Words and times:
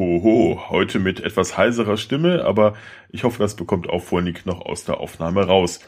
ho, 0.00 0.22
ho. 0.22 0.70
Heute 0.70 0.98
mit 0.98 1.20
etwas 1.20 1.58
heiserer 1.58 1.98
Stimme, 1.98 2.44
aber 2.44 2.74
ich 3.10 3.22
hoffe, 3.24 3.38
das 3.38 3.54
bekommt 3.54 3.88
auch 3.88 4.02
Vornick 4.02 4.46
noch 4.46 4.62
aus 4.62 4.84
der 4.84 4.98
Aufnahme 4.98 5.46
raus. 5.46 5.80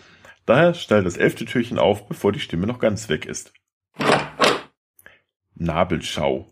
Daher 0.45 0.75
stell 0.75 1.03
das 1.03 1.17
elfte 1.17 1.47
Türchen 1.47 1.79
auf, 1.79 2.09
bevor 2.09 2.31
die 2.31 2.41
Stimme 2.41 2.67
noch 2.67 2.79
ganz 2.79 3.09
weg 3.09 3.25
ist. 3.25 3.55
Nabelschau. 5.55 6.47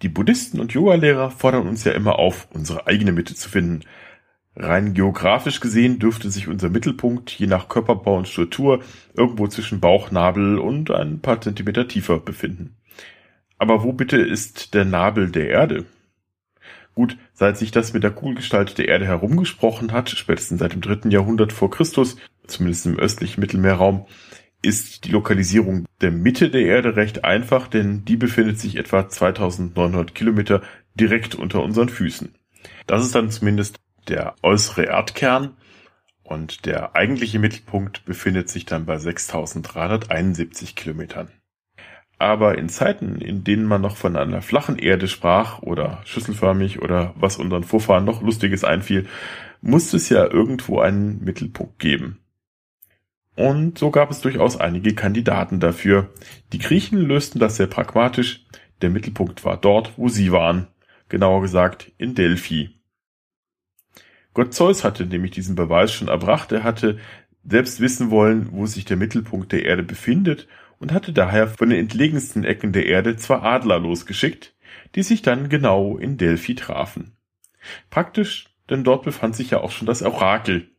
Die 0.00 0.08
Buddhisten 0.08 0.60
und 0.60 0.72
Yogalehrer 0.72 1.30
fordern 1.30 1.68
uns 1.68 1.84
ja 1.84 1.92
immer 1.92 2.18
auf, 2.18 2.48
unsere 2.54 2.86
eigene 2.86 3.12
Mitte 3.12 3.34
zu 3.34 3.50
finden. 3.50 3.84
Rein 4.56 4.94
geografisch 4.94 5.60
gesehen 5.60 5.98
dürfte 5.98 6.30
sich 6.30 6.48
unser 6.48 6.70
Mittelpunkt 6.70 7.30
je 7.32 7.48
nach 7.48 7.68
Körperbau 7.68 8.16
und 8.16 8.28
Struktur 8.28 8.82
irgendwo 9.14 9.46
zwischen 9.46 9.80
Bauch, 9.80 10.10
Nabel 10.10 10.58
und 10.58 10.90
ein 10.90 11.20
paar 11.20 11.40
Zentimeter 11.40 11.86
tiefer 11.86 12.18
befinden. 12.18 12.76
Aber 13.58 13.84
wo 13.84 13.92
bitte 13.92 14.16
ist 14.16 14.72
der 14.72 14.86
Nabel 14.86 15.30
der 15.30 15.50
Erde? 15.50 15.84
Gut, 17.00 17.16
seit 17.32 17.56
sich 17.56 17.70
das 17.70 17.94
mit 17.94 18.02
der 18.02 18.10
Kugelgestalt 18.10 18.76
der 18.76 18.88
Erde 18.88 19.06
herumgesprochen 19.06 19.92
hat, 19.92 20.10
spätestens 20.10 20.60
seit 20.60 20.74
dem 20.74 20.82
dritten 20.82 21.10
Jahrhundert 21.10 21.50
vor 21.50 21.70
Christus, 21.70 22.18
zumindest 22.46 22.84
im 22.84 22.98
östlichen 22.98 23.40
Mittelmeerraum, 23.40 24.04
ist 24.60 25.06
die 25.06 25.10
Lokalisierung 25.10 25.86
der 26.02 26.10
Mitte 26.10 26.50
der 26.50 26.60
Erde 26.60 26.96
recht 26.96 27.24
einfach, 27.24 27.68
denn 27.68 28.04
die 28.04 28.18
befindet 28.18 28.60
sich 28.60 28.76
etwa 28.76 29.08
2900 29.08 30.14
Kilometer 30.14 30.60
direkt 30.94 31.34
unter 31.34 31.62
unseren 31.62 31.88
Füßen. 31.88 32.34
Das 32.86 33.02
ist 33.02 33.14
dann 33.14 33.30
zumindest 33.30 33.76
der 34.08 34.34
äußere 34.42 34.82
Erdkern 34.82 35.56
und 36.22 36.66
der 36.66 36.96
eigentliche 36.96 37.38
Mittelpunkt 37.38 38.04
befindet 38.04 38.50
sich 38.50 38.66
dann 38.66 38.84
bei 38.84 38.98
6371 38.98 40.76
Kilometern. 40.76 41.30
Aber 42.20 42.58
in 42.58 42.68
Zeiten, 42.68 43.22
in 43.22 43.44
denen 43.44 43.64
man 43.64 43.80
noch 43.80 43.96
von 43.96 44.14
einer 44.14 44.42
flachen 44.42 44.78
Erde 44.78 45.08
sprach 45.08 45.62
oder 45.62 46.02
schüsselförmig 46.04 46.82
oder 46.82 47.14
was 47.16 47.38
unseren 47.38 47.64
Vorfahren 47.64 48.04
noch 48.04 48.20
Lustiges 48.20 48.62
einfiel, 48.62 49.06
musste 49.62 49.96
es 49.96 50.10
ja 50.10 50.26
irgendwo 50.26 50.80
einen 50.80 51.24
Mittelpunkt 51.24 51.78
geben. 51.78 52.18
Und 53.36 53.78
so 53.78 53.90
gab 53.90 54.10
es 54.10 54.20
durchaus 54.20 54.60
einige 54.60 54.94
Kandidaten 54.94 55.60
dafür. 55.60 56.10
Die 56.52 56.58
Griechen 56.58 56.98
lösten 56.98 57.38
das 57.38 57.56
sehr 57.56 57.68
pragmatisch. 57.68 58.44
Der 58.82 58.90
Mittelpunkt 58.90 59.42
war 59.46 59.56
dort, 59.56 59.94
wo 59.96 60.10
sie 60.10 60.30
waren. 60.30 60.66
Genauer 61.08 61.40
gesagt 61.40 61.90
in 61.96 62.14
Delphi. 62.14 62.68
Gott 64.34 64.52
Zeus 64.52 64.84
hatte 64.84 65.06
nämlich 65.06 65.30
diesen 65.30 65.54
Beweis 65.54 65.90
schon 65.90 66.08
erbracht. 66.08 66.52
Er 66.52 66.64
hatte 66.64 66.98
selbst 67.44 67.80
wissen 67.80 68.10
wollen, 68.10 68.48
wo 68.52 68.66
sich 68.66 68.84
der 68.84 68.98
Mittelpunkt 68.98 69.52
der 69.52 69.64
Erde 69.64 69.84
befindet 69.84 70.46
und 70.80 70.92
hatte 70.92 71.12
daher 71.12 71.46
von 71.46 71.70
den 71.70 71.78
entlegensten 71.78 72.42
Ecken 72.42 72.72
der 72.72 72.86
Erde 72.86 73.14
zwei 73.16 73.36
Adler 73.36 73.78
losgeschickt, 73.78 74.54
die 74.96 75.04
sich 75.04 75.22
dann 75.22 75.48
genau 75.48 75.96
in 75.96 76.16
Delphi 76.16 76.56
trafen. 76.56 77.12
Praktisch, 77.90 78.46
denn 78.68 78.82
dort 78.82 79.04
befand 79.04 79.36
sich 79.36 79.50
ja 79.50 79.60
auch 79.60 79.70
schon 79.70 79.86
das 79.86 80.02
Orakel. 80.02 80.70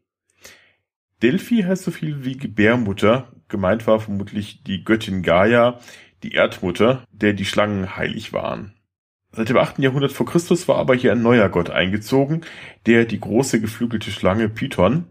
Delphi 1.21 1.61
heißt 1.61 1.83
so 1.83 1.91
viel 1.91 2.25
wie 2.25 2.35
Gebärmutter, 2.35 3.31
gemeint 3.47 3.85
war 3.85 3.99
vermutlich 3.99 4.63
die 4.63 4.83
Göttin 4.83 5.21
Gaia, 5.21 5.79
die 6.23 6.31
Erdmutter, 6.33 7.05
der 7.11 7.33
die 7.33 7.45
Schlangen 7.45 7.95
heilig 7.95 8.33
waren. 8.33 8.73
Seit 9.33 9.49
dem 9.49 9.57
8. 9.57 9.79
Jahrhundert 9.79 10.11
vor 10.11 10.25
Christus 10.25 10.67
war 10.67 10.77
aber 10.77 10.95
hier 10.95 11.11
ein 11.11 11.21
neuer 11.21 11.47
Gott 11.47 11.69
eingezogen, 11.69 12.41
der 12.85 13.05
die 13.05 13.19
große 13.19 13.61
geflügelte 13.61 14.11
Schlange 14.11 14.49
Python, 14.49 15.05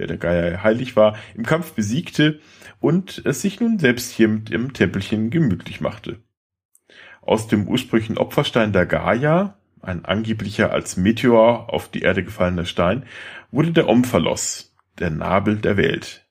der 0.00 0.06
der 0.06 0.16
Gaia 0.16 0.62
heilig 0.62 0.96
war, 0.96 1.16
im 1.34 1.44
Kampf 1.44 1.72
besiegte 1.72 2.40
und 2.80 3.22
es 3.24 3.42
sich 3.42 3.60
nun 3.60 3.78
selbst 3.78 4.12
hier 4.12 4.28
mit 4.28 4.50
im 4.50 4.72
Tempelchen 4.72 5.30
gemütlich 5.30 5.80
machte. 5.80 6.18
Aus 7.20 7.48
dem 7.48 7.68
ursprünglichen 7.68 8.16
Opferstein 8.16 8.72
der 8.72 8.86
Gaia, 8.86 9.58
ein 9.82 10.04
angeblicher 10.04 10.72
als 10.72 10.96
Meteor 10.96 11.72
auf 11.72 11.90
die 11.90 12.00
Erde 12.00 12.24
gefallener 12.24 12.64
Stein, 12.64 13.04
wurde 13.50 13.72
der 13.72 13.88
Omphalos, 13.88 14.74
der 14.98 15.10
Nabel 15.10 15.56
der 15.56 15.76
Welt. 15.76 16.26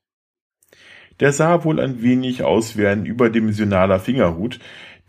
Der 1.19 1.31
sah 1.31 1.63
wohl 1.63 1.79
ein 1.79 2.02
wenig 2.02 2.44
aus 2.44 2.78
wie 2.78 2.88
ein 2.88 3.06
überdimensionaler 3.06 4.00
Fingerhut, 4.00 4.59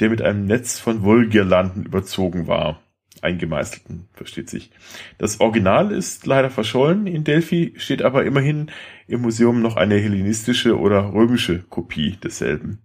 der 0.01 0.11
mit 0.11 0.21
einem 0.21 0.45
Netz 0.45 0.79
von 0.79 1.03
Wollgirlanden 1.03 1.85
überzogen 1.85 2.47
war 2.47 2.83
eingemeißelten, 3.23 4.09
versteht 4.13 4.51
sich. 4.51 4.71
Das 5.19 5.41
Original 5.41 5.93
ist 5.93 6.27
leider 6.27 6.51
verschollen. 6.51 7.07
In 7.07 7.25
Delphi 7.25 7.75
steht 7.77 8.03
aber 8.03 8.25
immerhin 8.25 8.71
im 9.07 9.23
Museum 9.23 9.63
noch 9.63 9.77
eine 9.77 9.97
hellenistische 9.97 10.79
oder 10.79 11.13
römische 11.13 11.63
Kopie 11.63 12.17
desselben. 12.23 12.79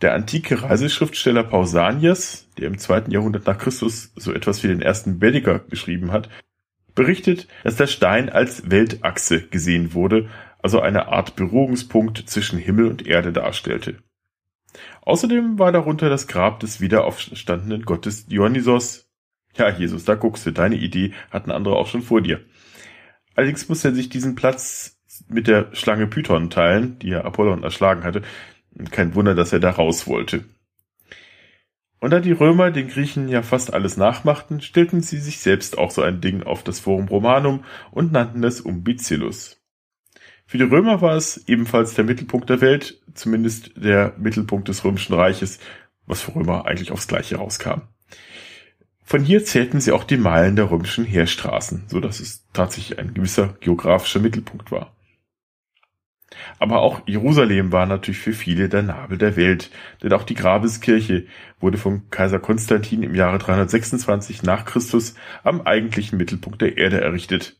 Der 0.00 0.14
antike 0.14 0.62
Reiseschriftsteller 0.62 1.42
Pausanias, 1.42 2.48
der 2.56 2.68
im 2.68 2.78
zweiten 2.78 3.10
Jahrhundert 3.10 3.46
nach 3.46 3.58
Christus 3.58 4.12
so 4.14 4.32
etwas 4.32 4.62
wie 4.62 4.68
den 4.68 4.80
ersten 4.80 5.18
Baedeker 5.18 5.58
geschrieben 5.58 6.12
hat, 6.12 6.28
berichtet, 6.94 7.48
dass 7.64 7.76
der 7.76 7.88
Stein 7.88 8.28
als 8.28 8.70
Weltachse 8.70 9.42
gesehen 9.48 9.94
wurde, 9.94 10.28
also 10.60 10.80
eine 10.80 11.08
Art 11.08 11.36
Berührungspunkt 11.36 12.28
zwischen 12.28 12.58
Himmel 12.58 12.86
und 12.86 13.06
Erde 13.06 13.32
darstellte. 13.32 13.96
Außerdem 15.02 15.58
war 15.58 15.72
darunter 15.72 16.08
das 16.08 16.28
Grab 16.28 16.60
des 16.60 16.80
wiederaufstandenen 16.80 17.84
Gottes 17.84 18.26
Dionysos, 18.26 19.07
ja, 19.56 19.70
Jesus, 19.70 20.04
da 20.04 20.14
guckst 20.14 20.46
du, 20.46 20.52
deine 20.52 20.76
Idee 20.76 21.12
hatten 21.30 21.50
andere 21.50 21.76
auch 21.76 21.88
schon 21.88 22.02
vor 22.02 22.20
dir. 22.20 22.40
Allerdings 23.34 23.68
muss 23.68 23.84
er 23.84 23.94
sich 23.94 24.08
diesen 24.08 24.34
Platz 24.34 24.98
mit 25.28 25.46
der 25.46 25.74
Schlange 25.74 26.06
Python 26.06 26.50
teilen, 26.50 26.98
die 26.98 27.10
er 27.10 27.24
Apollon 27.24 27.62
erschlagen 27.62 28.04
hatte. 28.04 28.22
Kein 28.90 29.14
Wunder, 29.14 29.34
dass 29.34 29.52
er 29.52 29.60
da 29.60 29.70
raus 29.70 30.06
wollte. 30.06 30.44
Und 32.00 32.10
da 32.10 32.20
die 32.20 32.32
Römer 32.32 32.70
den 32.70 32.88
Griechen 32.88 33.28
ja 33.28 33.42
fast 33.42 33.74
alles 33.74 33.96
nachmachten, 33.96 34.60
stellten 34.60 35.00
sie 35.00 35.18
sich 35.18 35.40
selbst 35.40 35.78
auch 35.78 35.90
so 35.90 36.02
ein 36.02 36.20
Ding 36.20 36.44
auf 36.44 36.62
das 36.62 36.78
Forum 36.78 37.08
Romanum 37.08 37.64
und 37.90 38.12
nannten 38.12 38.44
es 38.44 38.60
Umbicillus. 38.60 39.60
Für 40.46 40.58
die 40.58 40.64
Römer 40.64 41.02
war 41.02 41.16
es 41.16 41.48
ebenfalls 41.48 41.94
der 41.94 42.04
Mittelpunkt 42.04 42.48
der 42.48 42.60
Welt, 42.60 43.02
zumindest 43.14 43.72
der 43.76 44.14
Mittelpunkt 44.16 44.68
des 44.68 44.84
Römischen 44.84 45.14
Reiches, 45.14 45.58
was 46.06 46.22
für 46.22 46.36
Römer 46.36 46.66
eigentlich 46.66 46.92
aufs 46.92 47.08
Gleiche 47.08 47.36
rauskam. 47.36 47.82
Von 49.08 49.24
hier 49.24 49.42
zählten 49.42 49.80
sie 49.80 49.92
auch 49.92 50.04
die 50.04 50.18
Meilen 50.18 50.54
der 50.54 50.70
römischen 50.70 51.06
Heerstraßen, 51.06 51.84
so 51.86 51.98
dass 51.98 52.20
es 52.20 52.44
tatsächlich 52.52 52.98
ein 52.98 53.14
gewisser 53.14 53.56
geografischer 53.60 54.20
Mittelpunkt 54.20 54.70
war. 54.70 54.94
Aber 56.58 56.80
auch 56.80 57.00
Jerusalem 57.06 57.72
war 57.72 57.86
natürlich 57.86 58.20
für 58.20 58.34
viele 58.34 58.68
der 58.68 58.82
Nabel 58.82 59.16
der 59.16 59.34
Welt, 59.36 59.70
denn 60.02 60.12
auch 60.12 60.24
die 60.24 60.34
Grabeskirche 60.34 61.24
wurde 61.58 61.78
vom 61.78 62.10
Kaiser 62.10 62.38
Konstantin 62.38 63.02
im 63.02 63.14
Jahre 63.14 63.38
326 63.38 64.42
nach 64.42 64.66
Christus 64.66 65.14
am 65.42 65.62
eigentlichen 65.62 66.18
Mittelpunkt 66.18 66.60
der 66.60 66.76
Erde 66.76 67.00
errichtet, 67.00 67.58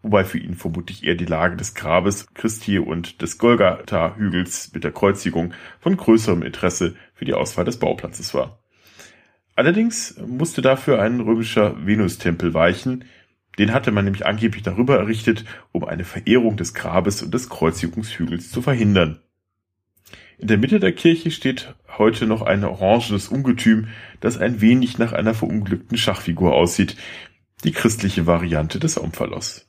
wobei 0.00 0.24
für 0.24 0.38
ihn 0.38 0.54
vermutlich 0.54 1.04
eher 1.04 1.16
die 1.16 1.26
Lage 1.26 1.56
des 1.56 1.74
Grabes 1.74 2.32
Christi 2.32 2.78
und 2.78 3.20
des 3.20 3.36
Golgatha-Hügels 3.36 4.72
mit 4.72 4.84
der 4.84 4.92
Kreuzigung 4.92 5.52
von 5.80 5.98
größerem 5.98 6.42
Interesse 6.42 6.96
für 7.12 7.26
die 7.26 7.34
Auswahl 7.34 7.66
des 7.66 7.78
Bauplatzes 7.78 8.32
war. 8.32 8.57
Allerdings 9.58 10.14
musste 10.24 10.62
dafür 10.62 11.02
ein 11.02 11.18
römischer 11.18 11.84
Venustempel 11.84 12.54
weichen. 12.54 13.06
Den 13.58 13.74
hatte 13.74 13.90
man 13.90 14.04
nämlich 14.04 14.24
angeblich 14.24 14.62
darüber 14.62 14.98
errichtet, 14.98 15.44
um 15.72 15.82
eine 15.82 16.04
Verehrung 16.04 16.56
des 16.56 16.74
Grabes 16.74 17.24
und 17.24 17.34
des 17.34 17.48
Kreuzigungshügels 17.48 18.52
zu 18.52 18.62
verhindern. 18.62 19.18
In 20.38 20.46
der 20.46 20.58
Mitte 20.58 20.78
der 20.78 20.92
Kirche 20.92 21.32
steht 21.32 21.74
heute 21.98 22.28
noch 22.28 22.42
ein 22.42 22.62
orangenes 22.62 23.26
Ungetüm, 23.26 23.88
das 24.20 24.38
ein 24.38 24.60
wenig 24.60 24.96
nach 24.98 25.12
einer 25.12 25.34
verunglückten 25.34 25.98
Schachfigur 25.98 26.54
aussieht, 26.54 26.96
die 27.64 27.72
christliche 27.72 28.28
Variante 28.28 28.78
des 28.78 28.96
Omphalos. 28.96 29.67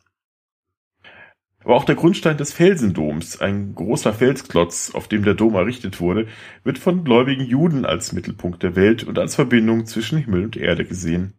Aber 1.63 1.75
auch 1.75 1.83
der 1.83 1.95
Grundstein 1.95 2.37
des 2.37 2.53
Felsendoms, 2.53 3.41
ein 3.41 3.75
großer 3.75 4.13
Felsklotz, 4.13 4.91
auf 4.93 5.07
dem 5.07 5.23
der 5.23 5.33
Dom 5.33 5.55
errichtet 5.55 5.99
wurde, 5.99 6.27
wird 6.63 6.77
von 6.77 7.03
gläubigen 7.03 7.43
Juden 7.43 7.85
als 7.85 8.13
Mittelpunkt 8.13 8.63
der 8.63 8.75
Welt 8.75 9.03
und 9.03 9.19
als 9.19 9.35
Verbindung 9.35 9.85
zwischen 9.85 10.17
Himmel 10.17 10.45
und 10.45 10.55
Erde 10.55 10.85
gesehen. 10.85 11.33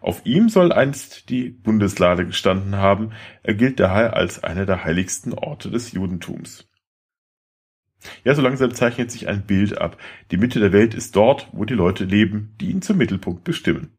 Auf 0.00 0.24
ihm 0.24 0.48
soll 0.48 0.72
einst 0.72 1.28
die 1.28 1.50
Bundeslade 1.50 2.26
gestanden 2.26 2.76
haben, 2.76 3.10
er 3.42 3.54
gilt 3.54 3.80
daher 3.80 4.14
als 4.14 4.42
einer 4.42 4.66
der 4.66 4.84
heiligsten 4.84 5.34
Orte 5.34 5.70
des 5.70 5.92
Judentums. 5.92 6.68
Ja, 8.24 8.34
so 8.34 8.42
langsam 8.42 8.72
zeichnet 8.72 9.10
sich 9.10 9.28
ein 9.28 9.46
Bild 9.46 9.78
ab. 9.78 9.98
Die 10.30 10.36
Mitte 10.36 10.60
der 10.60 10.72
Welt 10.72 10.94
ist 10.94 11.16
dort, 11.16 11.48
wo 11.52 11.64
die 11.64 11.74
Leute 11.74 12.04
leben, 12.04 12.54
die 12.60 12.70
ihn 12.70 12.82
zum 12.82 12.98
Mittelpunkt 12.98 13.42
bestimmen. 13.44 13.96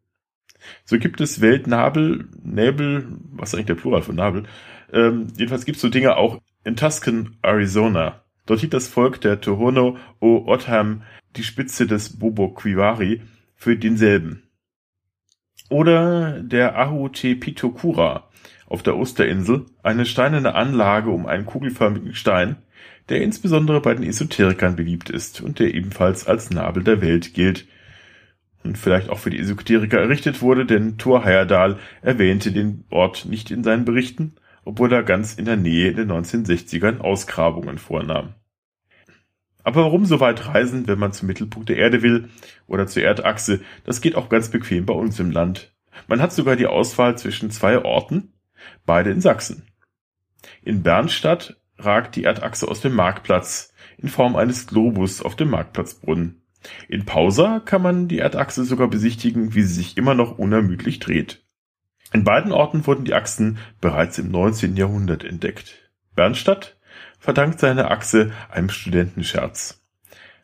So 0.86 0.98
gibt 0.98 1.22
es 1.22 1.42
Weltnabel, 1.42 2.28
Näbel, 2.44 3.08
was 3.32 3.50
ist 3.50 3.56
eigentlich 3.56 3.68
der 3.68 3.76
Plural 3.76 4.02
von 4.02 4.16
Nabel, 4.16 4.44
ähm, 4.92 5.28
jedenfalls 5.38 5.66
gibt 5.66 5.78
es 5.78 5.82
so 5.82 5.90
Dinge 5.90 6.18
auch 6.18 6.42
in 6.64 6.76
Tuscan, 6.76 7.38
Arizona. 7.42 8.24
Dort 8.46 8.62
hielt 8.62 8.74
das 8.74 8.88
Volk 8.88 9.22
der 9.22 9.42
Tohono 9.42 9.98
o 10.20 10.44
Otham 10.48 11.04
die 11.36 11.44
Spitze 11.44 11.86
des 11.86 12.18
Bobo 12.18 12.50
Quivari 12.50 13.22
für 13.56 13.78
denselben. 13.78 14.44
Oder 15.70 16.42
der 16.42 16.78
Ahu 16.78 17.10
Te 17.10 17.36
Pitokura 17.36 18.30
auf 18.68 18.84
der 18.84 18.98
Osterinsel, 18.98 19.66
eine 19.84 20.06
steinerne 20.06 20.56
Anlage 20.56 21.10
um 21.10 21.26
einen 21.26 21.46
kugelförmigen 21.46 22.16
Stein, 22.16 22.58
der 23.10 23.22
insbesondere 23.22 23.82
bei 23.82 23.94
den 23.94 24.04
Esoterikern 24.04 24.76
beliebt 24.76 25.10
ist 25.10 25.42
und 25.42 25.60
der 25.60 25.74
ebenfalls 25.74 26.28
als 26.28 26.50
Nabel 26.52 26.84
der 26.84 27.02
Welt 27.02 27.34
gilt. 27.34 27.68
Und 28.68 28.78
vielleicht 28.78 29.10
auch 29.10 29.20
für 29.20 29.30
die 29.30 29.40
Esoteriker 29.40 30.00
errichtet 30.00 30.42
wurde, 30.42 30.66
denn 30.66 30.98
Thor 30.98 31.24
Heyerdahl 31.24 31.80
erwähnte 32.02 32.52
den 32.52 32.84
Ort 32.90 33.26
nicht 33.26 33.50
in 33.50 33.64
seinen 33.64 33.86
Berichten, 33.86 34.36
obwohl 34.66 34.92
er 34.92 35.04
ganz 35.04 35.36
in 35.36 35.46
der 35.46 35.56
Nähe 35.56 35.90
in 35.90 35.96
den 35.96 36.12
1960ern 36.12 37.00
Ausgrabungen 37.00 37.78
vornahm. 37.78 38.34
Aber 39.64 39.84
warum 39.84 40.06
so 40.06 40.20
weit 40.20 40.48
reisen, 40.48 40.88
wenn 40.88 41.00
man 41.00 41.14
zum 41.14 41.28
Mittelpunkt 41.28 41.70
der 41.70 41.78
Erde 41.78 42.02
will 42.02 42.30
oder 42.68 42.88
zur 42.88 43.04
Erdachse? 43.04 43.62
Das 43.86 44.02
geht 44.02 44.16
auch 44.16 44.28
ganz 44.28 44.50
bequem 44.50 44.86
bei 44.86 44.94
uns 44.94 45.20
im 45.20 45.32
Land. 45.32 45.74
Man 46.08 46.22
hat 46.22 46.34
sogar 46.34 46.58
die 46.58 46.68
Auswahl 46.68 47.18
zwischen 47.18 47.52
zwei 47.52 47.84
Orten, 47.84 48.34
beide 48.86 49.12
in 49.12 49.22
Sachsen. 49.22 49.68
In 50.62 50.84
Bernstadt 50.84 51.58
ragt 51.78 52.16
die 52.18 52.26
Erdachse 52.26 52.68
aus 52.68 52.82
dem 52.82 52.94
Marktplatz 52.94 53.74
in 53.98 54.10
Form 54.10 54.36
eines 54.36 54.68
Globus 54.68 55.22
auf 55.22 55.36
dem 55.36 55.50
Marktplatzbrunnen. 55.50 56.42
In 56.88 57.06
Pausa 57.06 57.62
kann 57.64 57.82
man 57.82 58.08
die 58.08 58.20
Erdachse 58.20 58.64
sogar 58.66 58.88
besichtigen, 58.88 59.54
wie 59.56 59.62
sie 59.62 59.74
sich 59.74 59.98
immer 59.98 60.14
noch 60.14 60.38
unermüdlich 60.38 61.00
dreht. 61.00 61.44
In 62.14 62.24
beiden 62.24 62.52
Orten 62.52 62.86
wurden 62.88 63.06
die 63.06 63.14
Achsen 63.14 63.58
bereits 63.82 64.18
im 64.18 64.32
19. 64.32 64.76
Jahrhundert 64.78 65.24
entdeckt. 65.24 65.92
Bernstadt 66.16 66.78
verdankt 67.20 67.60
seine 67.60 67.92
Achse 67.92 68.32
einem 68.50 68.70
Studentenscherz. 68.70 69.84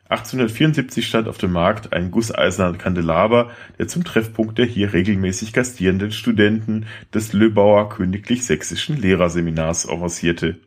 1874 0.08 1.06
stand 1.06 1.28
auf 1.28 1.38
dem 1.38 1.52
Markt 1.52 1.94
ein 1.94 2.10
gusseiserner 2.10 2.76
Kandelaber, 2.76 3.50
der 3.78 3.88
zum 3.88 4.04
Treffpunkt 4.04 4.58
der 4.58 4.66
hier 4.66 4.92
regelmäßig 4.92 5.54
gastierenden 5.54 6.12
Studenten 6.12 6.86
des 7.14 7.32
Löbauer 7.32 7.88
Königlich 7.88 8.44
Sächsischen 8.44 9.00
Lehrerseminars 9.00 9.88
avancierte. 9.88 10.60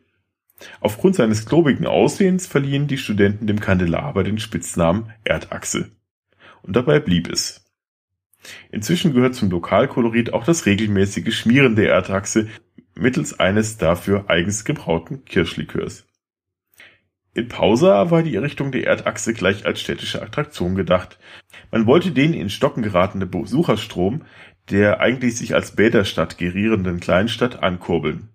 Aufgrund 0.80 1.14
seines 1.14 1.46
klobigen 1.46 1.86
Aussehens 1.86 2.46
verliehen 2.46 2.86
die 2.86 2.98
Studenten 2.98 3.46
dem 3.46 3.60
Kandelaber 3.60 4.24
den 4.24 4.38
Spitznamen 4.38 5.12
Erdachse. 5.24 5.90
Und 6.62 6.76
dabei 6.76 7.00
blieb 7.00 7.30
es. 7.30 7.64
Inzwischen 8.70 9.14
gehört 9.14 9.34
zum 9.34 9.50
Lokalkolorit 9.50 10.32
auch 10.32 10.44
das 10.44 10.66
regelmäßige 10.66 11.36
Schmieren 11.36 11.76
der 11.76 11.90
Erdachse 11.90 12.48
mittels 12.94 13.38
eines 13.38 13.76
dafür 13.76 14.24
eigens 14.28 14.64
gebrauten 14.64 15.24
Kirschlikörs. 15.24 16.06
In 17.34 17.46
Pausa 17.46 18.10
war 18.10 18.22
die 18.22 18.34
Errichtung 18.34 18.72
der 18.72 18.86
Erdachse 18.86 19.32
gleich 19.32 19.64
als 19.64 19.80
städtische 19.80 20.22
Attraktion 20.22 20.74
gedacht. 20.74 21.18
Man 21.70 21.86
wollte 21.86 22.10
den 22.10 22.34
in 22.34 22.50
Stocken 22.50 22.82
geratene 22.82 23.26
Besucherstrom 23.26 24.24
der 24.70 25.00
eigentlich 25.00 25.36
sich 25.36 25.54
als 25.54 25.74
Bäderstadt 25.74 26.38
gerierenden 26.38 27.00
Kleinstadt 27.00 27.62
ankurbeln. 27.62 28.28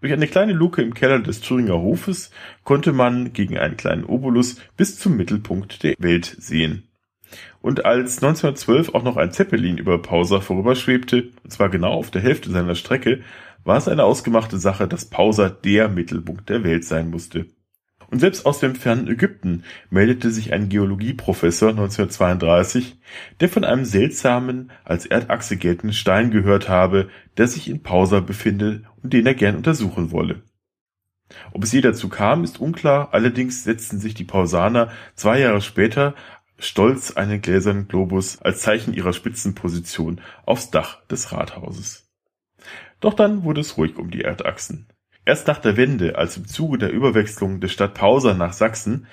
Durch 0.00 0.12
eine 0.12 0.28
kleine 0.28 0.52
Luke 0.52 0.80
im 0.80 0.94
Keller 0.94 1.18
des 1.18 1.40
Thüringer 1.40 1.80
Hofes 1.80 2.30
konnte 2.62 2.92
man 2.92 3.32
gegen 3.32 3.58
einen 3.58 3.76
kleinen 3.76 4.04
Obolus 4.04 4.56
bis 4.76 4.96
zum 4.98 5.16
Mittelpunkt 5.16 5.82
der 5.82 5.94
Welt 5.98 6.36
sehen. 6.38 6.84
Und 7.60 7.84
als 7.84 8.22
1912 8.22 8.94
auch 8.94 9.02
noch 9.02 9.16
ein 9.16 9.32
Zeppelin 9.32 9.76
über 9.76 10.00
Pausa 10.00 10.40
vorüberschwebte, 10.40 11.30
und 11.42 11.50
zwar 11.50 11.68
genau 11.68 11.92
auf 11.92 12.12
der 12.12 12.22
Hälfte 12.22 12.50
seiner 12.50 12.76
Strecke, 12.76 13.22
war 13.64 13.76
es 13.76 13.88
eine 13.88 14.04
ausgemachte 14.04 14.58
Sache, 14.58 14.86
dass 14.86 15.10
Pausa 15.10 15.48
der 15.48 15.88
Mittelpunkt 15.88 16.48
der 16.48 16.62
Welt 16.62 16.84
sein 16.84 17.10
musste. 17.10 17.46
Und 18.10 18.20
selbst 18.20 18.46
aus 18.46 18.58
dem 18.58 18.74
fernen 18.74 19.06
Ägypten 19.06 19.64
meldete 19.90 20.30
sich 20.30 20.52
ein 20.54 20.70
Geologieprofessor 20.70 21.70
1932, 21.70 22.98
der 23.40 23.50
von 23.50 23.64
einem 23.64 23.84
seltsamen, 23.84 24.70
als 24.84 25.04
Erdachse 25.04 25.58
geltenden 25.58 25.92
Stein 25.92 26.30
gehört 26.30 26.70
habe, 26.70 27.10
der 27.36 27.48
sich 27.48 27.68
in 27.68 27.82
Pausa 27.82 28.20
befinde 28.20 28.84
und 29.02 29.12
den 29.12 29.26
er 29.26 29.34
gern 29.34 29.56
untersuchen 29.56 30.10
wolle. 30.10 30.42
Ob 31.52 31.62
es 31.62 31.72
je 31.72 31.82
dazu 31.82 32.08
kam, 32.08 32.44
ist 32.44 32.58
unklar, 32.58 33.10
allerdings 33.12 33.64
setzten 33.64 33.98
sich 33.98 34.14
die 34.14 34.24
Pausaner 34.24 34.90
zwei 35.14 35.40
Jahre 35.40 35.60
später 35.60 36.14
stolz 36.58 37.12
einen 37.12 37.42
gläsernen 37.42 37.88
Globus 37.88 38.40
als 38.40 38.62
Zeichen 38.62 38.94
ihrer 38.94 39.12
Spitzenposition 39.12 40.22
aufs 40.46 40.70
Dach 40.70 41.04
des 41.06 41.30
Rathauses. 41.30 42.10
Doch 43.00 43.14
dann 43.14 43.44
wurde 43.44 43.60
es 43.60 43.76
ruhig 43.76 43.96
um 43.96 44.10
die 44.10 44.22
Erdachsen. 44.22 44.88
Erst 45.28 45.46
nach 45.46 45.58
der 45.58 45.76
Wende, 45.76 46.16
als 46.16 46.38
im 46.38 46.46
Zuge 46.46 46.78
der 46.78 46.90
Überwechslung 46.90 47.60
der 47.60 47.68
Stadt 47.68 47.92
Pausa 47.92 48.32
nach 48.32 48.54
Sachsen 48.54 49.06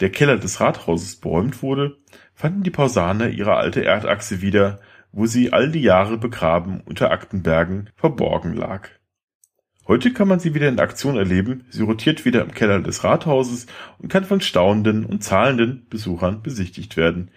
der 0.00 0.10
Keller 0.10 0.36
des 0.36 0.60
Rathauses 0.60 1.14
beräumt 1.14 1.62
wurde, 1.62 1.96
fanden 2.34 2.64
die 2.64 2.72
Pausaner 2.72 3.28
ihre 3.28 3.54
alte 3.54 3.84
Erdachse 3.84 4.42
wieder, 4.42 4.80
wo 5.12 5.26
sie 5.26 5.52
all 5.52 5.70
die 5.70 5.82
Jahre 5.82 6.18
begraben 6.18 6.80
unter 6.84 7.12
Aktenbergen 7.12 7.90
verborgen 7.94 8.54
lag. 8.54 8.88
Heute 9.86 10.12
kann 10.12 10.26
man 10.26 10.40
sie 10.40 10.54
wieder 10.54 10.68
in 10.68 10.80
Aktion 10.80 11.16
erleben, 11.16 11.64
sie 11.70 11.84
rotiert 11.84 12.24
wieder 12.24 12.42
im 12.42 12.52
Keller 12.52 12.80
des 12.80 13.04
Rathauses 13.04 13.66
und 13.98 14.08
kann 14.08 14.24
von 14.24 14.40
staunenden 14.40 15.06
und 15.06 15.22
zahlenden 15.22 15.86
Besuchern 15.88 16.42
besichtigt 16.42 16.96
werden. 16.96 17.30